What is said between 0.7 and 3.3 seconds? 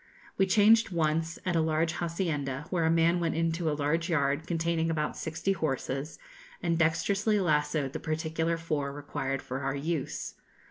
once at a large hacienda, where a man